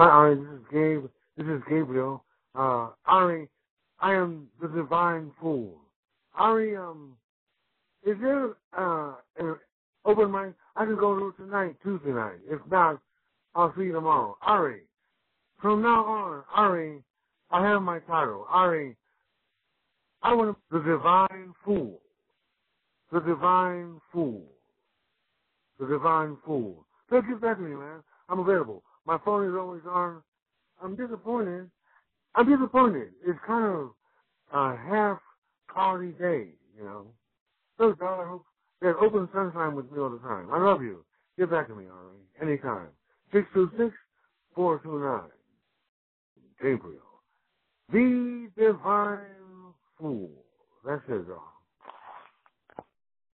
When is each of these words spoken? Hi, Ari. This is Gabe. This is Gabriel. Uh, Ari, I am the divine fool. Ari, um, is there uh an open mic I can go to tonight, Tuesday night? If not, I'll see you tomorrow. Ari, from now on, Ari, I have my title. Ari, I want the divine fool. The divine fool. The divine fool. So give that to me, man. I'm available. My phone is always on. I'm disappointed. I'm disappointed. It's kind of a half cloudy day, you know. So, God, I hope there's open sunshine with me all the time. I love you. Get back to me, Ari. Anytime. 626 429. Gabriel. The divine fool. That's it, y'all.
Hi, 0.00 0.08
Ari. 0.08 0.36
This 0.36 0.46
is 0.46 0.60
Gabe. 0.72 1.10
This 1.36 1.46
is 1.46 1.62
Gabriel. 1.68 2.24
Uh, 2.54 2.88
Ari, 3.04 3.50
I 4.00 4.14
am 4.14 4.48
the 4.62 4.68
divine 4.68 5.30
fool. 5.38 5.76
Ari, 6.34 6.74
um, 6.74 7.18
is 8.06 8.16
there 8.22 8.52
uh 8.78 9.16
an 9.38 9.56
open 10.06 10.32
mic 10.32 10.54
I 10.74 10.86
can 10.86 10.96
go 10.96 11.18
to 11.18 11.34
tonight, 11.36 11.76
Tuesday 11.82 12.12
night? 12.12 12.38
If 12.48 12.60
not, 12.70 12.98
I'll 13.54 13.74
see 13.76 13.84
you 13.84 13.92
tomorrow. 13.92 14.38
Ari, 14.40 14.84
from 15.60 15.82
now 15.82 16.02
on, 16.06 16.44
Ari, 16.56 17.02
I 17.50 17.68
have 17.68 17.82
my 17.82 17.98
title. 17.98 18.46
Ari, 18.48 18.96
I 20.22 20.32
want 20.32 20.56
the 20.70 20.78
divine 20.78 21.52
fool. 21.62 22.00
The 23.12 23.20
divine 23.20 24.00
fool. 24.14 24.46
The 25.78 25.86
divine 25.86 26.38
fool. 26.46 26.86
So 27.10 27.20
give 27.20 27.42
that 27.42 27.56
to 27.56 27.60
me, 27.60 27.76
man. 27.76 28.02
I'm 28.30 28.38
available. 28.38 28.82
My 29.06 29.18
phone 29.24 29.48
is 29.48 29.54
always 29.58 29.82
on. 29.88 30.22
I'm 30.82 30.96
disappointed. 30.96 31.70
I'm 32.34 32.48
disappointed. 32.48 33.08
It's 33.26 33.38
kind 33.46 33.64
of 33.64 33.90
a 34.52 34.76
half 34.76 35.18
cloudy 35.68 36.12
day, 36.12 36.48
you 36.76 36.84
know. 36.84 37.06
So, 37.78 37.92
God, 37.92 38.22
I 38.22 38.28
hope 38.28 38.44
there's 38.80 38.96
open 39.00 39.28
sunshine 39.32 39.74
with 39.74 39.90
me 39.90 39.98
all 39.98 40.10
the 40.10 40.18
time. 40.18 40.48
I 40.52 40.58
love 40.58 40.82
you. 40.82 41.04
Get 41.38 41.50
back 41.50 41.68
to 41.68 41.74
me, 41.74 41.84
Ari. 41.86 42.50
Anytime. 42.50 42.88
626 43.32 43.94
429. 44.54 45.30
Gabriel. 46.60 47.00
The 47.92 48.50
divine 48.56 49.74
fool. 49.98 50.30
That's 50.84 51.02
it, 51.08 51.26
y'all. 51.26 51.59